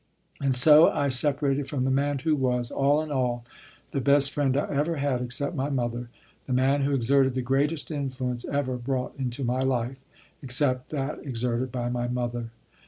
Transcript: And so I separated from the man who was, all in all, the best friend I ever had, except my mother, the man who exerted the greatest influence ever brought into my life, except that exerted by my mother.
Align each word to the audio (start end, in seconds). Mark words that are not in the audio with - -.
And 0.41 0.55
so 0.55 0.89
I 0.89 1.09
separated 1.09 1.67
from 1.67 1.83
the 1.83 1.91
man 1.91 2.17
who 2.17 2.35
was, 2.35 2.71
all 2.71 3.03
in 3.03 3.11
all, 3.11 3.45
the 3.91 4.01
best 4.01 4.31
friend 4.31 4.57
I 4.57 4.65
ever 4.75 4.95
had, 4.95 5.21
except 5.21 5.55
my 5.55 5.69
mother, 5.69 6.09
the 6.47 6.53
man 6.53 6.81
who 6.81 6.95
exerted 6.95 7.35
the 7.35 7.43
greatest 7.43 7.91
influence 7.91 8.43
ever 8.45 8.77
brought 8.77 9.13
into 9.19 9.43
my 9.43 9.61
life, 9.61 9.97
except 10.41 10.89
that 10.89 11.19
exerted 11.23 11.71
by 11.71 11.89
my 11.89 12.07
mother. 12.07 12.49